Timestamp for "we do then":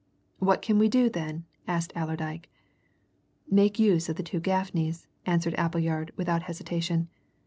0.79-1.45